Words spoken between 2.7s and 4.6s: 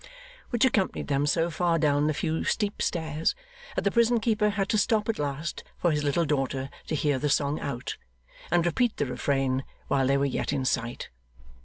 stairs, that the prison keeper